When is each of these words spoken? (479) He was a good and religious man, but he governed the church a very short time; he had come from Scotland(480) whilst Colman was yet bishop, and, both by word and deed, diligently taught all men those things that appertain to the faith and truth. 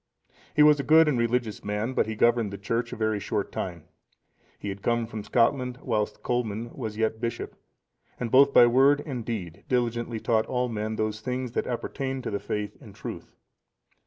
(479) 0.55 0.55
He 0.55 0.63
was 0.67 0.79
a 0.79 0.83
good 0.83 1.07
and 1.07 1.19
religious 1.19 1.63
man, 1.63 1.93
but 1.93 2.07
he 2.07 2.15
governed 2.15 2.51
the 2.51 2.57
church 2.57 2.91
a 2.91 2.95
very 2.95 3.19
short 3.19 3.51
time; 3.51 3.83
he 4.57 4.69
had 4.69 4.81
come 4.81 5.05
from 5.05 5.21
Scotland(480) 5.21 5.83
whilst 5.83 6.23
Colman 6.23 6.73
was 6.75 6.97
yet 6.97 7.21
bishop, 7.21 7.55
and, 8.19 8.31
both 8.31 8.51
by 8.51 8.65
word 8.65 9.03
and 9.05 9.23
deed, 9.23 9.63
diligently 9.69 10.19
taught 10.19 10.47
all 10.47 10.69
men 10.69 10.95
those 10.95 11.21
things 11.21 11.51
that 11.51 11.67
appertain 11.67 12.23
to 12.23 12.31
the 12.31 12.39
faith 12.39 12.75
and 12.81 12.95
truth. 12.95 13.35